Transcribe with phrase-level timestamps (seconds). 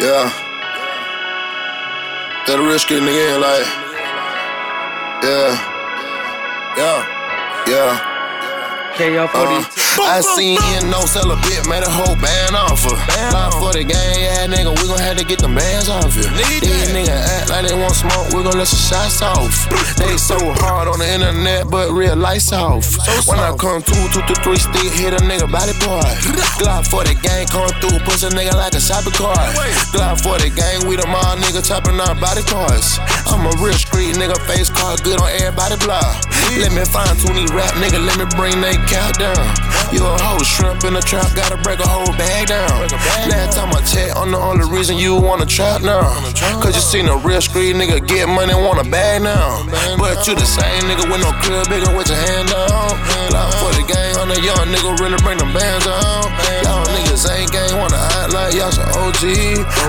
[0.00, 0.32] Yeah.
[2.46, 3.66] That real street nigga like.
[5.22, 5.52] Yeah.
[6.78, 7.66] Yeah.
[7.68, 8.09] Yeah.
[8.96, 9.64] KO Uh,
[10.00, 10.58] I seen
[10.90, 12.96] no sell a bit, made a whole band off her.
[13.30, 16.30] Line for the gang, yeah, nigga, we gon' have to get the bands off here.
[16.32, 19.52] These niggas act like they want smoke, we gon' let some shots off.
[19.98, 22.86] They so hard on the internet, but real lights off.
[23.28, 26.10] When I come through, two to three stick, hit a nigga body part.
[26.58, 29.38] Glock for the gang, come through, push a nigga like a shopping cart.
[29.94, 32.98] Glock for the gang, we the mall nigga chopping our body parts.
[33.28, 36.08] I'm a real street nigga, face card good on everybody block.
[36.58, 39.70] Let me fine tune these rap nigga, let me bring they count down.
[39.90, 42.86] You a whole shrimp in a trap, gotta break a whole bag down.
[43.26, 46.06] Last time I checked, I'm the only reason you wanna trap now.
[46.62, 49.66] Cause you seen a real street nigga get money, want a bag now.
[49.98, 52.94] But you the same nigga with no crib, bigger with your hand down.
[53.34, 56.30] Loud for the gang, on the young nigga really bring them bands on.
[56.62, 59.26] Y'all niggas ain't gang, wanna act like y'all some OG.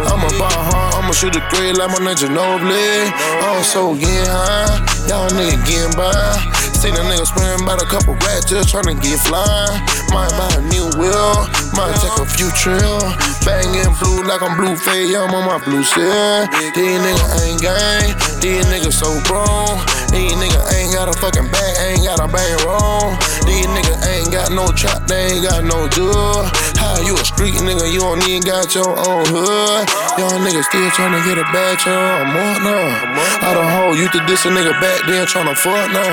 [0.09, 3.05] I'ma ball hard, I'ma shoot a three like my ninja Ginobili.
[3.45, 6.60] I'm so getting high, y'all niggas getting by.
[6.81, 9.69] Seen a nigga spend about a couple racks just trying to get fly.
[10.09, 11.45] Might buy a new wheel,
[11.77, 12.97] might take a few trill.
[13.45, 16.49] Banging blue like I'm blue fade, I'm on my blue shit.
[16.73, 19.77] These niggas ain't gang, these niggas so grown.
[20.09, 23.13] These niggas ain't got a fucking bag, ain't got a bang roll.
[23.45, 26.49] These niggas ain't got no trap, they ain't got no jewel.
[26.81, 29.85] How you a street nigga, you don't even got your own hood.
[30.17, 33.45] Y'all niggas still tryna get a bag, I'm on now.
[33.45, 36.07] I don't hold you to diss a nigga back then tryna fuck now.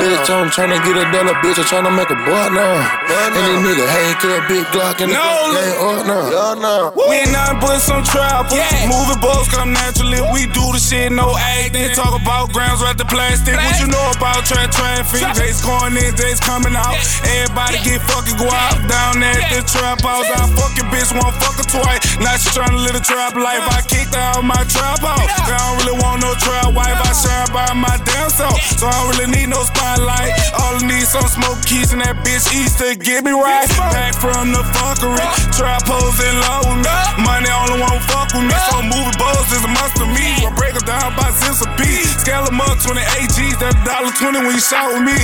[0.00, 2.80] Bitch, I'm tryna get a dollar, bitch, I'm tryna make a buck now.
[3.12, 5.52] And these nigga hang to a big Glocc and the No.
[5.52, 6.24] gang up now.
[6.32, 6.92] Yeah, now.
[6.96, 8.56] We ain't nothing but some trappers.
[8.88, 10.24] Moving balls come naturally.
[10.32, 11.92] We do the shit, no acting.
[11.92, 13.56] Talk about grams right the plastic.
[13.60, 15.20] What you know about trap traffic?
[15.36, 16.96] Days going in, days coming out.
[17.28, 20.24] Everybody get fucking go out down there at the trap house.
[20.32, 22.00] I fucking bitch won't fuck her twice.
[22.24, 23.60] Now she tryna live a trap life.
[23.68, 25.28] I kicked out my trap house.
[25.44, 27.01] I don't really want no trap wife.
[27.02, 28.58] I shine by my damn self.
[28.78, 30.32] So I don't really need no spotlight.
[30.58, 33.68] All I need some smoke keys and that bitch eats to get me right.
[33.90, 35.26] Back from the fuckery.
[35.52, 36.94] Trap hoes in love with me.
[37.22, 38.56] Money only won't fuck with me.
[38.70, 40.46] So moving balls is a must to me.
[40.46, 42.22] I break them down by cents a piece.
[42.62, 43.56] Them up 28 G's.
[43.58, 45.18] That's $1.20 when you shot with me.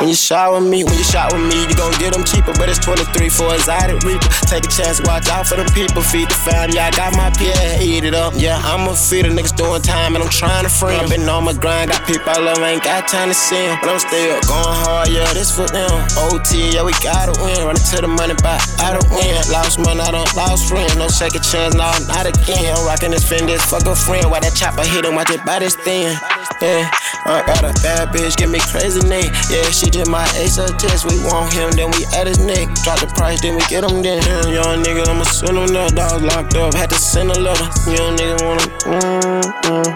[0.00, 2.52] When you shot with me, when you shot with me, you gon' get them cheaper,
[2.56, 4.28] but it's 23 for a exotic reaper.
[4.48, 6.78] Take a chance, watch out for them people, feed the family.
[6.78, 8.32] I got my yeah, eat it up.
[8.36, 11.08] Yeah, I'm a the niggas doing time, and I'm trying to free 'em.
[11.08, 13.78] Been on my grind, got people I love, ain't got time to see 'em.
[13.80, 15.92] But I'm still going hard, yeah, this for them.
[16.30, 17.66] OT, yeah, we gotta win.
[17.66, 19.36] Running to the money, but I don't win.
[19.50, 20.88] Lost money, I don't lost friend.
[20.96, 22.76] No second chance, no, not again.
[22.76, 24.30] I'm rocking this Fendi, fuck a friend.
[24.30, 26.16] Why that chopper hit him, watch it by this thing.
[26.60, 26.88] Yeah,
[27.26, 29.26] I got a bad bitch, give me crazy neck.
[29.50, 31.04] Yeah, she did my ace of test.
[31.04, 32.72] We want him, then we at his neck.
[32.82, 34.22] Drop the price, then we get him then.
[34.22, 35.88] Damn, young nigga, I'ma send him there.
[35.90, 37.64] Dog locked up, had to send a letter.
[37.90, 39.95] Young nigga wanna, mm, mm.